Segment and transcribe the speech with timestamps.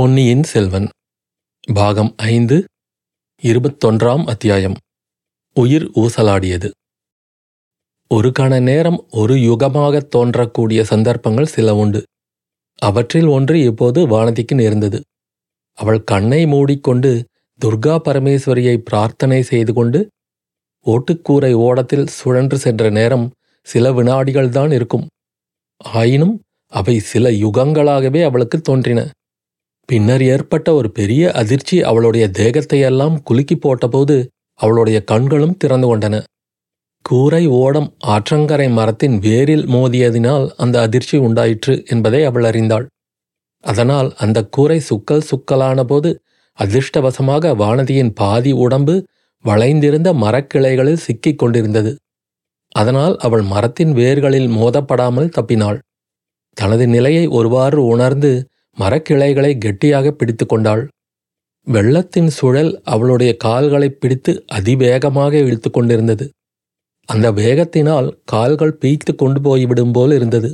[0.00, 0.88] பொன்னியின் செல்வன்
[1.74, 2.64] பாகம் ஐந்து
[3.42, 4.74] இருபத்தொன்றாம் அத்தியாயம்.
[5.54, 6.70] உயிர் ஊசலாடியது.
[8.08, 12.02] ஒரு கண நேரம் ஒரு யுகமாகத் தோன்றக்கூடிய சந்தர்ப்பங்கள் சில உண்டு.
[12.78, 15.02] அவற்றில் ஒன்று இப்போது வானதிக்கு நேர்ந்தது.
[15.74, 17.24] அவள் கண்ணை மூடிக்கொண்டு
[17.64, 20.08] துர்கா பரமேஸ்வரியை பிரார்த்தனை செய்து கொண்டு
[20.86, 23.30] ஓட்டுக்கூரை ஓடத்தில் சுழன்று சென்ற நேரம்
[23.62, 25.08] சில வினாடிகள்தான் இருக்கும்.
[25.76, 29.10] ஆயினும் அவை சில யுகங்களாகவே அவளுக்கு தோன்றின.
[29.90, 34.16] பின்னர் ஏற்பட்ட ஒரு பெரிய அதிர்ச்சி அவளுடைய தேகத்தையெல்லாம் குலுக்கி போட்டபோது
[34.60, 36.16] அவளுடைய கண்களும் திறந்து கொண்டன.
[37.04, 42.86] கூரை ஓடம் ஆற்றங்கரை மரத்தின் வேரில் மோதியதினால் அந்த அதிர்ச்சி உண்டாயிற்று என்பதை அவள் அறிந்தாள்.
[43.64, 46.10] அதனால் அந்த கூரை சுக்கல் சுக்கலான போது
[46.58, 48.94] அதிர்ஷ்டவசமாக வானதியின் பாதி உடம்பு
[49.44, 51.92] வளைந்திருந்த மரக்கிளைகளில் சிக்கிக் கொண்டிருந்தது.
[52.72, 55.78] அதனால் அவள் மரத்தின் வேர்களில் மோதப்படாமல் தப்பினாள்.
[56.56, 58.32] தனது நிலையை ஒருவாறு உணர்ந்து
[58.80, 60.82] மரக்கிளைகளை கெட்டியாக பிடித்து கொண்டாள்.
[61.66, 66.26] வெள்ளத்தின் சுழல் அவளுடைய கால்களை பிடித்து அதிவேகமாக இழுத்து கொண்டிருந்தது.
[67.08, 70.50] அந்த வேகத்தினால் கால்கள் பீய்த்து கொண்டு போய்விடும் போல் இருந்தது.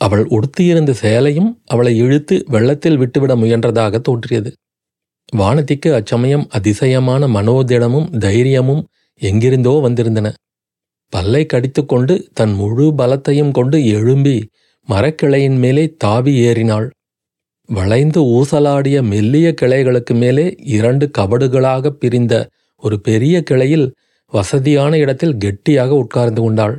[0.00, 4.50] அவள் உடுத்தியிருந்த சேலையும் அவளை இழுத்து வெள்ளத்தில் விட்டுவிட முயன்றதாக தோன்றியது.
[5.32, 8.82] வானதிக்கு அச்சமயம் அதிசயமான மனோதிடமும் தைரியமும்
[9.22, 10.28] எங்கிருந்தோ வந்திருந்தன.
[11.12, 14.36] பல்லை கடித்துக்கொண்டு தன் முழு பலத்தையும் கொண்டு எழும்பி
[14.88, 16.86] மரக்கிளையின் மேலே தாவி ஏறினாள்.
[17.68, 22.34] வளைந்து ஊசலாடிய மெல்லிய கிளைகளுக்கு மேலே இரண்டு கபடுகளாக பிரிந்த
[22.82, 23.86] ஒரு பெரிய கிளையில்
[24.32, 26.76] வசதியான இடத்தில் கெட்டியாக உட்கார்ந்து கொண்டாள்.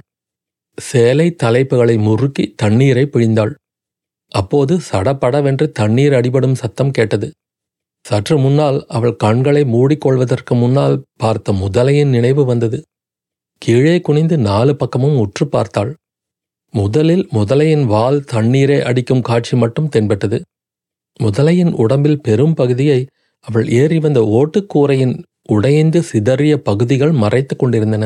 [0.78, 3.54] சேலை தலைப்புகளை முறுக்கி தண்ணீரை பிழிந்தாள்.
[4.32, 7.28] அப்போது சடபடவென்று தண்ணீர் அடிபடும் சத்தம் கேட்டது.
[8.06, 12.80] சற்று முன்னால் அவள் கண்களை மூடிக்கொள்வதற்கு முன்னால் பார்த்த முதலையின் நினைவு வந்தது.
[13.62, 15.92] கீழே குனிந்து நாலு பக்கமும் உற்று பார்த்தாள்.
[16.74, 20.38] முதலில் முதலையின் வால் தண்ணீரை அடிக்கும் காட்சி மட்டும் தென்பட்டது.
[21.24, 23.08] முதலையின் உடம்பில் பெரும் பகுதியை
[23.40, 25.16] அவள் ஏறி வந்த ஓட்டுக்கூரையின்
[25.48, 28.06] உடைந்து சிதறிய பகுதிகள் மறைத்து கொண்டிருந்தன.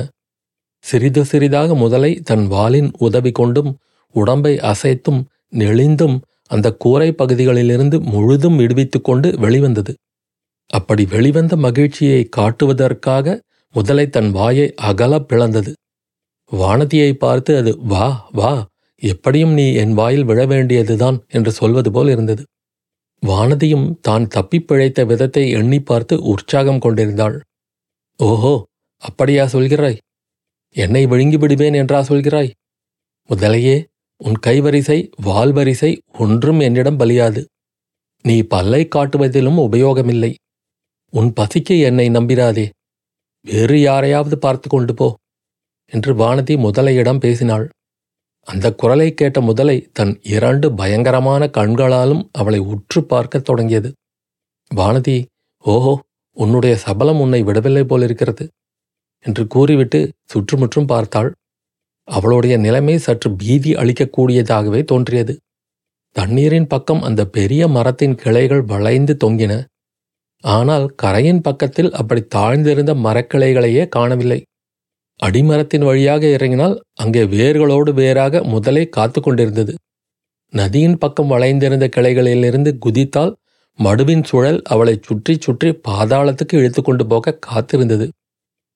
[0.79, 3.71] சிறிது சிறிதாக முதலை தன் வாலின் உதவி கொண்டும்
[4.15, 5.21] உடம்பை அசைத்தும்
[5.53, 6.17] நெளிந்தும்
[6.47, 9.93] அந்த கூரை பகுதிகளிலிருந்து முழுதும் விடுவித்துக் கொண்டு வெளிவந்தது.
[10.69, 13.39] அப்படி வெளிவந்த மகிழ்ச்சியை காட்டுவதற்காக
[13.75, 15.71] முதலை தன் வாயை அகல பிளந்தது.
[16.51, 18.65] வானதியை பார்த்து அது வா வா
[19.01, 22.43] எப்படியும் நீ என் வாயில் விழ வேண்டியதுதான் என்று சொல்வது போல் இருந்தது.
[23.25, 27.41] வானதியும் தான் தப்பிப் பிழைத்த விதத்தை எண்ணி பார்த்து உற்சாகம் கொண்டிருந்தாள்.
[28.17, 28.65] ஓஹோ
[28.97, 29.97] அப்படியா சொல்கிறாய்?
[30.75, 32.51] என்னை விழுங்கி விடுவேன் என்றா சொல்கிறாய்?
[33.29, 33.85] முதலையே
[34.17, 37.45] உன் கைவரிசை வால்வரிசை ஒன்றும் என்னிடம் பலியாது.
[38.21, 40.33] நீ பல்லை காட்டுவதிலும் உபயோகமில்லை.
[41.13, 42.69] உன் பசிக்கு என்னை நம்பிராதே.
[43.45, 45.15] வேறு யாரையாவது பார்த்து கொண்டு போ
[45.93, 47.69] என்று வானதி முதலையிடம் பேசினாள்.
[48.47, 53.89] அந்த குரலை கேட்ட முதலை தன் இரண்டு பயங்கரமான கண்களாலும் அவளை உற்று பார்க்கத் தொடங்கியது.
[54.75, 55.17] வானதி
[55.65, 55.93] ஓஹோ
[56.37, 58.45] உன்னுடைய சபலம் உன்னை விடவில்லை போலிருக்கிறது
[59.25, 61.29] என்று கூறிவிட்டு சுற்றுமுற்றும் பார்த்தாள்.
[62.07, 65.33] அவளுடைய நிலைமை சற்று பீதி அளிக்கக்கூடியதாகவே தோன்றியது.
[66.15, 69.53] தண்ணீரின் பக்கம் அந்த பெரிய மரத்தின் கிளைகள் வளைந்து தொங்கின.
[70.43, 74.39] ஆனால் கரையின் பக்கத்தில் அப்படி தாழ்ந்திருந்த மரக்கிளைகளையே காணவில்லை.
[75.21, 79.73] அடிமரத்தின் வழியாக இறங்கினால் அங்கே வேர்களோடு வேறாக முதலை காத்து கொண்டிருந்தது
[80.53, 83.33] நதியின் பக்கம் வளைந்திருந்த கிளைகளிலிருந்து குதித்தால்
[83.79, 88.05] மடுவின் சுழல் அவளை சுற்றி சுற்றி பாதாளத்துக்கு இழுத்து கொண்டு போக காத்திருந்தது.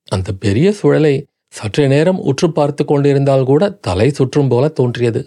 [0.07, 1.13] அந்த பெரிய சுழலை
[1.53, 5.21] சற்று நேரம் உற்று பார்த்து கொண்டிருந்தால் கூட தலை சுற்றும் போல தோன்றியது.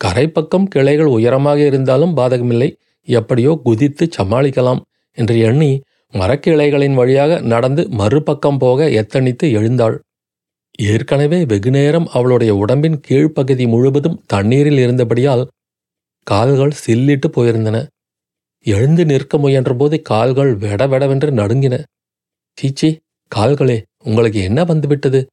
[0.00, 2.68] கரைப்பக்கம் கிளைகள் உயரமாக இருந்தாலும் பாதகமில்லை.
[3.08, 4.82] எப்படியோ குதித்து சமாளிக்கலாம்
[5.18, 5.72] என்று எண்ணி
[6.14, 9.96] மரக்கிளைகளின் வழியாக நடந்து மறுபக்கம் போக எத்தனித்து எழுந்தாள்.
[10.78, 15.46] ஏற்கனவே வெகுநேரம் அவளுடைய உடம்பின் கீழ்ப்பகுதி முழுவதும் தண்ணீரில் இருந்தபடியால்
[16.26, 17.86] கால்கள் சில்லிட்டு போயிருந்தன.
[18.66, 21.82] எழுந்து நிற்க முயன்றபோது கால்கள் வெடவெடவென்று நடுங்கின.
[22.58, 22.98] சீச்சி
[23.34, 25.26] கால்களே உங்களுக்கு என்ன வந்துவிட்டது?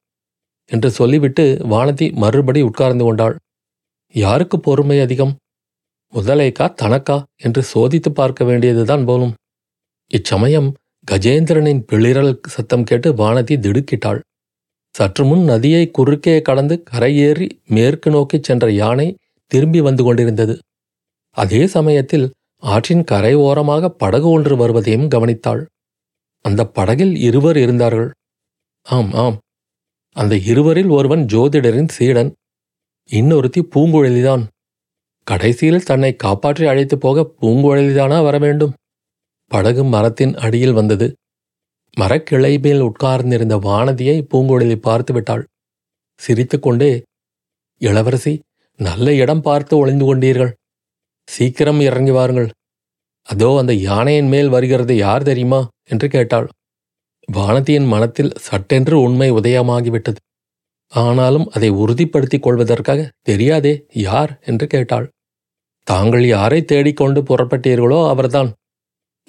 [0.65, 3.35] என்று சொல்லிவிட்டு வானதி மறுபடி உட்கார்ந்து கொண்டாள்.
[4.13, 5.35] யாருக்கு பொறுமை அதிகம்?
[6.13, 7.23] முதலைக்கா தனக்கா?
[7.35, 9.33] என்று சோதித்து பார்க்க வேண்டியதுதான் போலும்.
[10.11, 10.73] இச்சமயம்
[11.11, 14.19] கஜேந்திரனின் பிளிரல் சத்தம் கேட்டு வானதி திடுக்கிட்டாள்.
[14.97, 19.07] சற்று முன் நதியை குறுக்கே கடந்து கரையேறி மேற்கு நோக்கிச் சென்ற யானை
[19.51, 20.55] திரும்பி வந்து கொண்டிருந்தது.
[21.37, 22.25] அதே சமயத்தில்
[22.63, 25.61] ஆற்றின் கரை ஓரமாக படகு ஒன்று வருவதையும் கவனித்தாள்.
[26.45, 28.09] அந்த படகில் இருவர் இருந்தார்கள்.
[28.85, 29.37] ஆம் ஆம்.
[30.15, 32.31] அந்த இருவரில் ஒருவன் ஜோதிடரின் சீடன்.
[33.09, 34.43] இன்னொருத்தி பூங்குழலிதான்.
[35.27, 38.75] கடைசியில் தன்னை காப்பாற்றி அழைத்து போக பூங்குழலிதானா வர வேண்டும்
[39.51, 41.07] படகு மரத்தின் அடியில் வந்தது.
[41.97, 45.43] மரக்கிளை மேல் உட்கார்ந்திருந்த வானதியை பூங்குழலி பார்த்து விட்டாள்
[46.21, 46.91] சிரித்துக்கொண்டே
[47.81, 48.33] இளவரசி
[48.79, 50.51] நல்ல இடம் பார்த்து ஒளிந்து கொண்டீர்கள்.
[51.27, 52.49] சீக்கிரம் இறங்கி வாருங்கள்.
[53.27, 55.61] அதோ அந்த யானையின் மேல் வருகிறது யார் தெரியுமா?
[55.83, 56.47] என்று கேட்டாள்.
[57.33, 60.19] வானதியின் மனத்தில் சட்டென்று உண்மை உதயமாகிவிட்டது.
[60.93, 65.07] ஆனாலும் அதை உறுதிப்படுத்திக் கொள்வதற்காக தெரியாதே யார் என்று கேட்டாள்.
[65.87, 68.49] தாங்கள் யாரை தேடிக்கொண்டு புறப்பட்டீர்களோ அவர்தான்.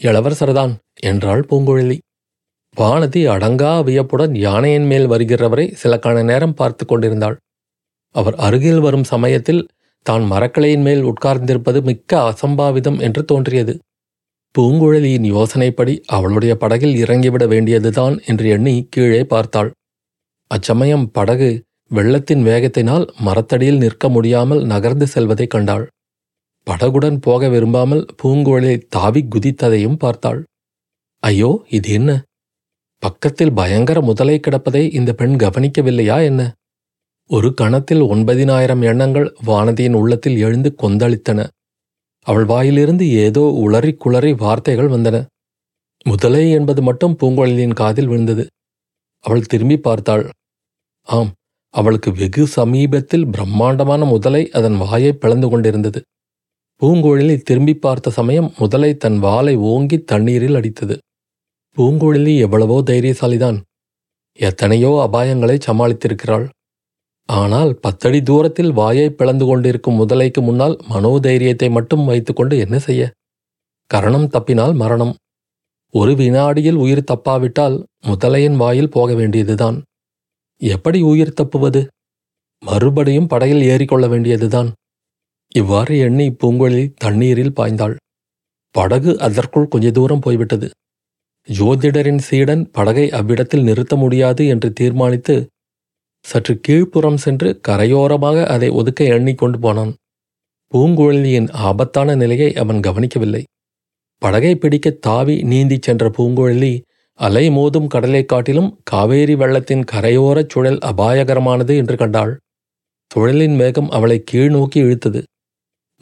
[0.01, 1.99] இளவரசர்தான் என்றாள் பூங்குழலி.
[2.79, 7.37] வானதி அடங்கா வியப்புடன் யானையின் மேல் வருகிறவரை சில கண நேரம் பார்த்து கொண்டிருந்தாள்.
[8.15, 9.63] அவர் அருகில் வரும் சமயத்தில்
[10.03, 13.75] தான் மரக்கலையின் மேல் உட்கார்ந்திருப்பது மிக்க அசம்பாவிதம் என்று தோன்றியது.
[14.55, 19.71] பூங்குழலியின் யோசனைப்படி அவளுடைய படகில் இறங்கிவிட வேண்டியதுதான் என்று எண்ணி கீழே பார்த்தாள்.
[20.51, 21.51] அச்சமயம் படகு
[21.91, 25.85] வெள்ளத்தின் வேகத்தினால் மரத்தடியில் நிற்க முடியாமல் நகர்ந்து செல்வதைக் கண்டாள்.
[26.67, 30.41] படகுடன் போக விரும்பாமல் பூங்குழலி தாவி குதித்ததையும் பார்த்தாள்.
[31.23, 32.11] ஐயோ இது என்ன?
[33.03, 36.43] பக்கத்தில் பயங்கர முதலை கிடப்பதை இந்த பெண் கவனிக்கவில்லையா என்ன?
[37.27, 41.47] ஒரு கணத்தில் ஒன்பதினாயிரம் எண்ணங்கள் வானதியின் உள்ளத்தில் எழுந்து கொந்தளித்தன.
[42.27, 45.25] அவள் வாயிலிருந்து ஏதோ உளறி குளறி வார்த்தைகள் வந்தன.
[46.05, 48.47] முதலை என்பது மட்டும் பூங்குழலியின் காதில் விழுந்தது.
[49.25, 50.31] அவள் திரும்பி பார்த்தாள்.
[51.03, 51.33] ஆம்
[51.75, 56.01] அவளுக்கு வெகு சமீபத்தில் பிரம்மாண்டமான முதலை அதன் வாயை பிளந்து கொண்டிருந்தது.
[56.83, 60.97] பூங்குழலி திரும்பி பார்த்த சமயம் முதலை தன் வாலை ஓங்கி தண்ணீரில் அடித்தது.
[61.79, 63.59] பூங்குழலி எவ்வளவோ தைரியசாலிதான்.
[64.39, 66.47] எத்தனையோ அபாயங்களை சமாளித்திருக்கிறாள்.
[67.29, 73.03] ஆனால் பத்தடி தூரத்தில் வாயை பிளந்து கொண்டிருக்கும் முதலைக்கு முன்னால் மனோதைரியத்தை மட்டும் வைத்துக்கொண்டு என்ன செய்ய?
[73.87, 75.15] கரணம் தப்பினால் மரணம்.
[75.95, 77.77] ஒரு வினாடியில் உயிர் தப்பாவிட்டால்
[78.07, 79.79] முதலையின் வாயில் போக வேண்டியதுதான்.
[80.57, 81.83] எப்படி உயிர் தப்புவது?
[82.63, 84.73] மறுபடியும் படையில் ஏறிக்கொள்ள வேண்டியதுதான்.
[85.49, 87.97] இவ்வாறு எண்ணி பூங்குழலி தண்ணீரில் பாய்ந்தாள்.
[88.75, 90.69] படகு அதற்குள் கொஞ்ச தூரம் போய்விட்டது.
[91.49, 95.47] ஜோதிடரின் சீடன் படகை அவ்விடத்தில் நிறுத்த முடியாது என்று தீர்மானித்து
[96.25, 99.95] சற்று கீழ்ப்புறம் சென்று கரையோரமாக அதை ஒதுக்க எண்ணிக்கொண்டு போனான்.
[100.73, 103.45] பூங்குழலியின் ஆபத்தான நிலையை அவன் கவனிக்கவில்லை.
[104.23, 106.81] படகை பிடிக்க தாவி நீந்திச் சென்ற பூங்குழலி
[107.13, 112.39] அலை மோதும் கடலை காட்டிலும் காவேரி வெள்ளத்தின் கரையோரச் சுழல் அபாயகரமானது என்று கண்டாள்.
[113.11, 115.23] சுழலின் வேகம் அவளை கீழ் நோக்கி இழுத்தது.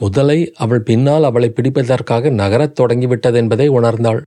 [0.01, 4.21] முதலை அவள் பின்னால் அவளை பிடிப்பதற்காக நகரத் தொடங்கிவிட்டதென்பதை உணர்ந்தாள்.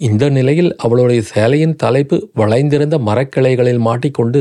[0.00, 4.40] இந்த நிலையில் அவளுடைய சேலையின் தலைப்பு வளைந்திருந்த மரக்கிளைகளில் மாட்டிக்கொண்டு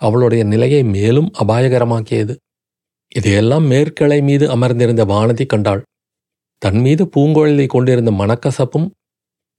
[0.00, 2.34] அவளுடைய நிலையை மேலும் அபாயகரமாக்கியது.
[3.12, 5.82] இதையெல்லாம் மேற்கிளை மீது அமர்ந்திருந்த வானதி கண்டாள்.
[6.62, 8.88] தன் மீது பூங்குழலி கொண்டிருந்த மனக்கசப்பும்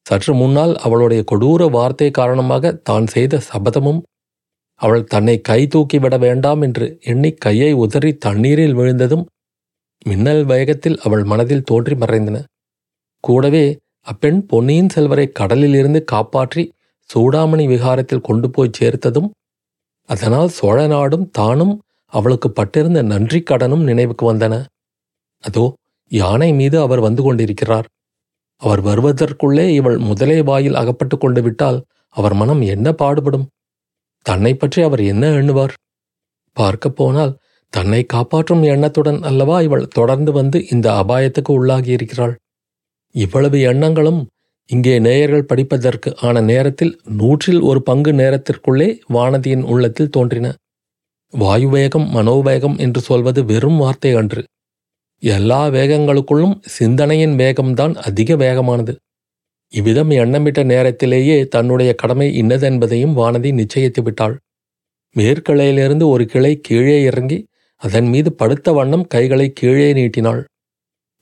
[0.05, 4.01] சற்று முன்னால் அவளுடைய கொடூர வார்த்தை காரணமாக தான் செய்த சபதமும்
[4.81, 9.25] அவள் தன்னை கை தூக்கிவிட வேண்டாம் என்று எண்ணி கையை உதறி தண்ணீரில் விழுந்ததும்
[10.05, 12.37] மின்னல் வேகத்தில் அவள் மனதில் தோன்றி மறைந்தன.
[13.23, 13.65] கூடவே
[14.07, 16.63] அப்பெண் பொன்னியின் செல்வரை கடலிலிருந்து காப்பாற்றி
[17.09, 19.29] சூடாமணி விகாரத்தில் கொண்டு போய் சேர்த்ததும்
[20.09, 21.73] அதனால் சோழ நாடும் தானும்
[22.13, 24.55] அவளுக்கு பட்டிருந்த நன்றி கடனும் நினைவுக்கு வந்தன.
[25.43, 25.65] அதோ
[26.11, 27.87] யானை மீது அவர் வந்து கொண்டிருக்கிறார்.
[28.61, 31.79] அவர் வருவதற்குள்ளே இவள் முதலே வாயில் அகப்பட்டு கொண்டு விட்டால்
[32.15, 33.45] அவர் மனம் என்ன பாடுபடும்?
[34.25, 35.73] தன்னை பற்றி அவர் என்ன எண்ணுவார்?
[36.57, 37.33] பார்க்கப் போனால்
[37.73, 42.35] தன்னை காப்பாற்றும் எண்ணத்துடன் அல்லவா இவள் தொடர்ந்து வந்து இந்த அபாயத்துக்கு உள்ளாகியிருக்கிறாள்?
[43.15, 44.21] இவ்வளவு எண்ணங்களும்
[44.69, 50.47] இங்கே நேயர்கள் படிப்பதற்கு ஆன நேரத்தில் நூற்றில் ஒரு பங்கு நேரத்திற்குள்ளே வானதியின் உள்ளத்தில் தோன்றின.
[51.33, 54.41] வாயுவேகம் மனோவேகம் என்று சொல்வது வெறும் வார்த்தை அன்று.
[55.23, 58.93] எல்லா வேகங்களுக்குள்ளும் சிந்தனையின் வேகம்தான் அதிக வேகமானது.
[59.73, 64.35] இவ்விதம் எண்ணமிட்ட நேரத்திலேயே தன்னுடைய கடமை இன்னதென்பதையும் வானதி நிச்சயித்து விட்டாள்.
[65.15, 67.39] மேற்கிளையிலிருந்து ஒரு கிளை கீழே இறங்கி
[67.81, 70.41] அதன் மீது படுத்த வண்ணம் கைகளை கீழே நீட்டினாள்.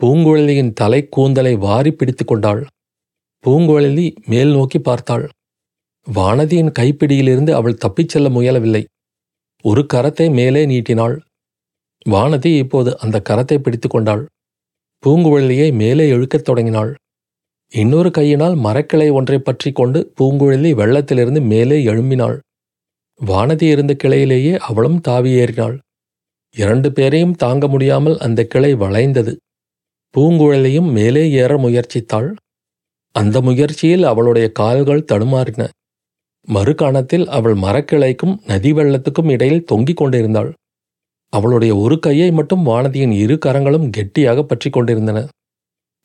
[0.03, 2.67] பூங்குழலியின் தலை கூந்தலை வாரி பிடித்து கொண்டாள்.
[3.43, 5.29] பூங்குழலி மேல் நோக்கி பார்த்தாள்.
[6.07, 8.83] வானதியின் கைப்பிடியிலிருந்து அவள் தப்பிச் செல்ல முயலவில்லை.
[9.61, 11.15] ஒரு கரத்தை மேலே நீட்டினாள்.
[12.09, 14.25] வானதி இப்போது அந்த கரத்தை பிடித்து கொண்டாள்.
[15.03, 16.95] பூங்குழலியை மேலே இழுக்கத் தொடங்கினாள்.
[17.71, 22.37] இன்னொரு கையினால் மரக்கிளை ஒன்றை பற்றி கொண்டு பூங்குழலி வெள்ளத்திலிருந்து மேலே எழும்பினாள்.
[23.21, 25.79] வானதி இருந்த கிளையிலேயே அவளும் தாவி ஏறினாள்.
[26.55, 29.37] இரண்டு பேரையும் தாங்க முடியாமல் அந்த கிளை வளைந்தது.
[30.15, 32.29] பூங்குழலியும் மேலே ஏற முயற்சித்தாள்.
[33.11, 35.63] அந்த முயற்சியில் அவளுடைய கால்கள் தடுமாறின.
[36.47, 40.51] மறுகணத்தில் அவள் மரக்கிளைக்கும் நதி வெள்ளத்துக்கும் இடையில் தொங்கிக் கொண்டிருந்தாள்.
[41.29, 45.27] அவளுடைய ஒரு கையை மட்டும் வானதியின் இரு கரங்களும் கெட்டியாக பற்றி கொண்டிருந்தன.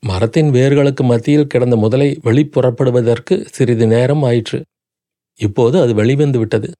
[0.02, 4.60] மரத்தின் வேர்களுக்கு மத்தியில் கிடந்த முதலை வெளிப்புறப்படுவதற்கு சிறிது நேரம் ஆயிற்று.
[5.40, 6.72] இப்போது அது வெளிவந்து விட்டது.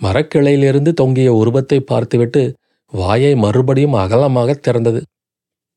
[0.00, 2.54] மரக்கிளையிலிருந்து தொங்கிய உருவத்தை பார்த்துவிட்டு
[2.92, 5.02] வாயை மறுபடியும் அகலமாக திறந்தது.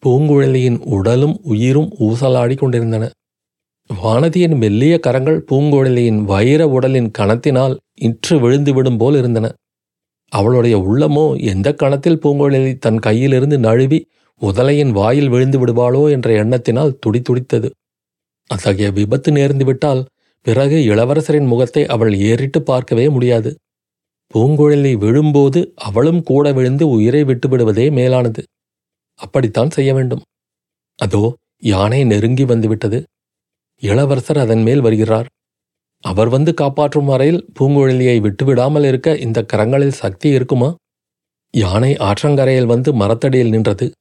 [0.04, 3.04] பூங்குழலியின் உடலும் உயிரும் ஊசலாடி கொண்டிருந்தன.
[3.90, 9.48] வானதியின் மெல்லிய கரங்கள் பூங்குழலியின் வைர உடலின் கணத்தினால் இற்று விழுந்துவிடும் போல் இருந்தன.
[10.32, 14.00] அவளுடைய உள்ளமோ எந்த கணத்தில் பூங்குழலி தன் கையிலிருந்து நழுவி
[14.42, 17.68] முதலையின் வாயில் விழுந்து விடுவாளோ என்ற எண்ணத்தினால் துடித்துடித்தது
[18.50, 20.02] அத்தகைய விபத்து நேர்ந்துவிட்டால்
[20.46, 23.52] பிறகு இளவரசரின் முகத்தை அவள் ஏறிட்டு பார்க்கவே முடியாது.
[24.34, 28.42] பூங்குழலி விழும்போது அவளும் கூட விழுந்து உயிரை விட்டுவிடுவதே மேலானது.
[29.20, 30.22] அப்படித்தான் செய்ய வேண்டும்.
[31.00, 31.24] அதோ
[31.58, 33.04] யானை நெருங்கி வந்துவிட்டது.
[33.82, 35.26] இளவரசர் அதன் மேல் வருகிறார்.
[36.04, 40.76] அவர் வந்து காப்பாற்றும் வரையில் பூங்குழலியை விட்டுவிடாமல் இருக்க இந்த கரங்களில் சக்தி இருக்குமா?
[41.54, 43.92] யானை ஆற்றங்கரையில் வந்து மரத்தடியில் நின்றது.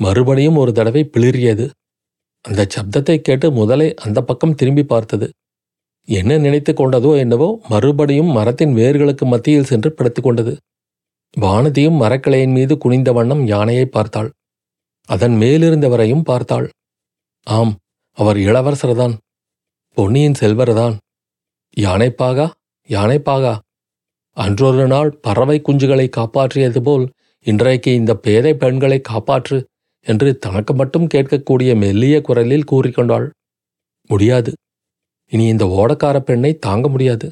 [0.00, 1.70] மறுபடியும் ஒரு தடவை பிளிறியது.
[2.44, 5.30] அந்த சப்தத்தை கேட்டு முதலை அந்த பக்கம் திரும்பி பார்த்தது.
[6.08, 10.71] என்ன நினைத்து கொண்டதோ என்னவோ மறுபடியும் மரத்தின் வேர்களுக்கு மத்தியில் சென்று படுத்துக்கொண்டது கொண்டது.
[11.40, 14.32] வானதியும் மரக்கிளையின் மீது குனிந்த வண்ணம் யானையை பார்த்தாள்.
[15.04, 16.70] அதன் மேலிருந்தவரையும் பார்த்தாள்.
[17.42, 17.76] ஆம்
[18.12, 19.16] அவர் இளவரசர்தான்.
[19.94, 20.96] பொன்னியின் செல்வர்தான்.
[21.76, 22.50] யானைப்பாகா
[22.88, 23.58] யானைப்பாகா?
[24.36, 27.10] அன்றொரு நாள் பறவை குஞ்சுகளை காப்பாற்றியது போல்
[27.44, 29.64] இன்றைக்கு இந்த பேதை பெண்களை காப்பாற்று
[30.06, 33.30] என்று தனக்கு மட்டும் கேட்கக்கூடிய மெல்லிய குரலில் கூறிக்கொண்டாள்.
[34.06, 34.52] முடியாது.
[35.28, 37.30] இனி இந்த ஓடக்கார பெண்ணை தாங்க முடியாது.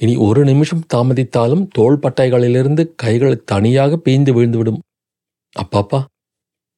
[0.00, 4.80] இனி ஒரு நிமிஷம் தாமதித்தாலும் தோள் பட்டைகளிலிருந்து கைகள் தனியாக பீய்ந்து விழுந்துவிடும்.
[5.56, 6.04] அப்பாப்பா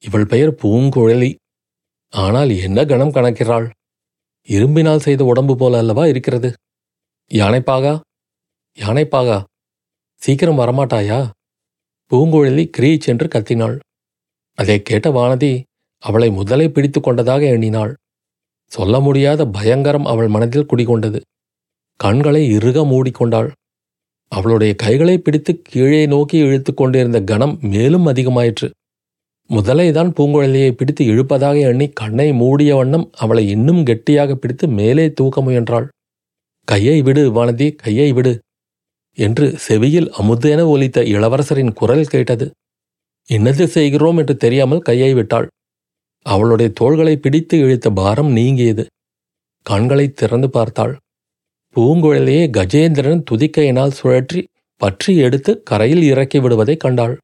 [0.05, 1.35] இவள் பெயர் பூங்குழலி.
[2.13, 3.71] ஆனால் என்ன கணம் கணக்கிறாள்?
[4.49, 6.53] இரும்பினால் செய்த உடம்பு போல அல்லவா இருக்கிறது?
[7.31, 8.01] யானைப்பாகா?
[8.79, 9.45] யானைப்பாகா?
[10.15, 11.31] சீக்கிரம் வரமாட்டாயா?
[12.11, 13.79] பூங்குழலி கிரீச் என்று கத்தினாள்.
[14.59, 15.63] அதை கேட்ட வானதி
[16.03, 17.95] அவளை முதலை பிடித்து கொண்டதாக எண்ணினாள்.
[18.67, 21.21] சொல்ல முடியாத பயங்கரம் அவள் மனதில் குடிகொண்டது.
[22.01, 23.51] கண்களை இறுக மூடிக்கொண்டாள்.
[24.33, 28.69] அவளுடைய கைகளை பிடித்து கீழே நோக்கி இழுத்து கொண்டிருந்த கணம் மேலும் அதிகமாயிற்று.
[29.51, 35.87] முதலைதான் பூங்குழலியை பிடித்து இழுப்பதாக எண்ணி கண்ணை மூடிய வண்ணம் அவளை இன்னும் கெட்டியாக பிடித்து மேலே தூக்க முயன்றாள்.
[36.69, 38.33] கையை விடு வானதி கையை விடு
[39.19, 42.47] என்று செவியில் அமுதென ஒலித்த இளவரசரின் குரல் கேட்டது.
[43.29, 45.47] என்னது செய்கிறோம் என்று தெரியாமல் கையை விட்டாள்.
[46.27, 48.85] அவளுடைய தோள்களை பிடித்து இழுத்த பாரம் நீங்கியது.
[49.67, 50.95] கண்களை திறந்து பார்த்தாள்.
[51.79, 54.45] பூங்குழலியை கஜேந்திரன் துதிக்கையினால் சுழற்றி
[54.77, 57.19] பற்றி எடுத்து கரையில் இறக்கி விடுவதைக் கண்டாள்.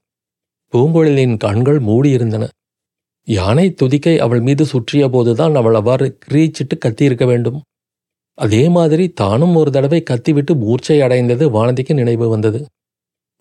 [0.73, 2.49] பூங்குழலியின் கண்கள் மூடியிருந்தன.
[3.25, 7.63] யானை துதிக்கை அவள் மீது சுற்றிய போதுதான் அவள் அவ்வாறு கிரீச்சிட்டு கத்தியிருக்க வேண்டும்.
[8.35, 12.67] அதே மாதிரி தானும் ஒரு தடவை கத்திவிட்டு மூர்ச்சை அடைந்தது வானதிக்கு நினைவு வந்தது.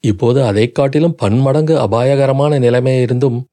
[0.01, 3.43] இப்போது அதைக் காட்டிலும் பன்மடங்கு அபாயகரமான நிலைமையிருந்தும்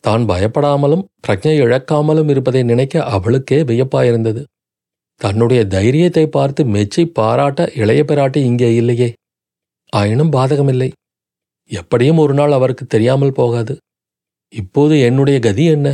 [0.00, 4.44] தான் பயப்படாமலும் பிரஜை இழக்காமலும் இருப்பதை நினைக்க அவளுக்கே வியப்பாயிருந்தது.
[5.22, 9.08] தன்னுடைய தைரியத்தை பார்த்து மெச்சி பாராட்ட இளைய பிராட்டி இங்கே இல்லையே.
[9.92, 10.90] ஆயினும் பாதகமில்லை.
[11.70, 13.74] எப்படியும் ஒரு நாள் அவருக்கு தெரியாமல் போகாது.
[14.52, 15.88] இப்போது என்னுடைய கதி என்ன?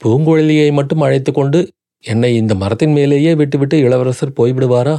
[0.00, 1.60] பூங்குழலியை மட்டும் அழைத்து கொண்டு
[2.04, 4.96] என்னை இந்த மரத்தின் மேலேயே விட்டுவிட்டு இளவரசர் போய்விடுவாரா?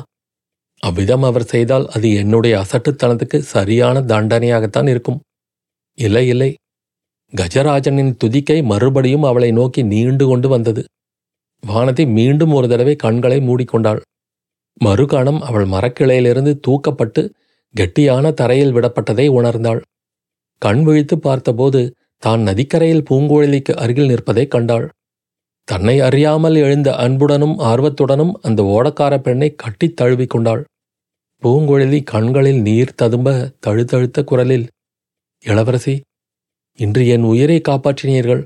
[0.84, 5.20] அவ்விதம் அவர் செய்தால் அது என்னுடைய அசட்டுத்தனத்துக்கு சரியான தண்டனையாகத்தான் இருக்கும்.
[5.98, 6.56] இல்லை இல்லை.
[7.34, 10.84] கஜராஜனின் துதிக்கை மறுபடியும் அவளை நோக்கி நீண்டு கொண்டு வந்தது.
[11.68, 14.00] வானதி மீண்டும் ஒரு தடவை கண்களை மூடிக்கொண்டாள்.
[14.86, 17.30] மறுகணம் அவள் மரக்கிளையிலிருந்து தூக்கப்பட்டு
[17.76, 19.82] கெட்டியான தரையில் விடப்பட்டதை உணர்ந்தாள்.
[20.58, 24.90] கண் விழித்து பார்த்தபோது தான் நதிக்கரையில் பூங்குழலிக்கு அருகில் நிற்பதைக் கண்டாள்.
[25.64, 30.66] தன்னை அறியாமல் எழுந்த அன்புடனும் ஆர்வத்துடனும் அந்த ஓடக்கார பெண்ணை கட்டித் தழுவிக் கொண்டாள்.
[31.44, 34.68] பூங்குழலி கண்களில் நீர் ததும்ப தழுத்தழுத்த குரலில்
[35.46, 36.02] இளவரசி
[36.76, 38.46] இன்று என் உயிரை காப்பாற்றினீர்கள்.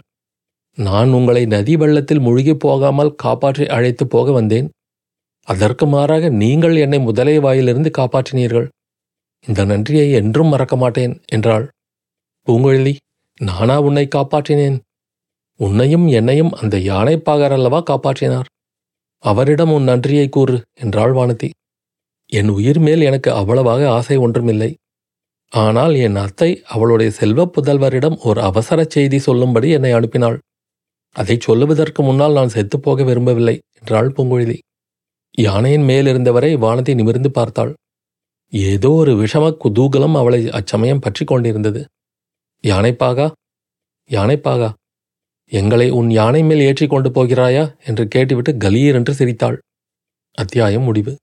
[0.78, 4.68] நான் உங்களை நதி வெள்ளத்தில் முழுகிப் போகாமல் காப்பாற்றி அழைத்து போக வந்தேன்.
[5.48, 8.68] அதற்கு மாறாக நீங்கள் என்னை முதலை வாயிலிருந்து காப்பாற்றினீர்கள்.
[9.48, 11.66] இந்த நன்றியை என்றும் மறக்க மாட்டேன் என்றாள்.
[12.48, 12.94] பூங்குழலி
[13.42, 14.78] நானா உன்னை காப்பாற்றினேன்?
[15.60, 18.48] உன்னையும் என்னையும் அந்த யானைப்பாகர் அல்லவா காப்பாற்றினார்?
[19.24, 21.50] அவரிடம் உன் நன்றியை கூறு என்றாள் வானதி.
[22.32, 24.72] என் உயிர் மேல் எனக்கு அவ்வளவாக ஆசை ஒன்றுமில்லை.
[25.52, 30.38] ஆனால் என் அத்தை அவளுடைய செல்வப் புதல்வரிடம் ஒரு அவசர செய்தி சொல்லும்படி என்னை அனுப்பினாள்.
[31.16, 34.58] அதைச் சொல்லுவதற்கு முன்னால் நான் செத்துப்போக விரும்பவில்லை என்றாள் பூங்குழலி.
[35.38, 37.74] யானையின் மேலிருந்தவரை வானதி நிமிர்ந்து பார்த்தாள்.
[38.54, 41.82] ஏதோ ஒரு விஷம குதூகலம் அவளை அச்சமயம் பற்றி கொண்டிருந்தது.
[42.64, 43.32] யானைப்பாகா?
[44.10, 44.70] யானைப்பாகா?
[45.52, 47.64] எங்களை உன் யானை மேல் ஏற்றி கொண்டு போகிறாயா?
[47.86, 49.58] என்று கேட்டுவிட்டு கலீர் என்று சிரித்தாள்.
[50.38, 51.14] அத்தியாயம் முடிவு.